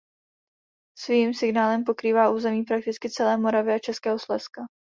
[0.99, 4.61] Svým signálem pokrývá území prakticky celé Moravy a Českého Slezska.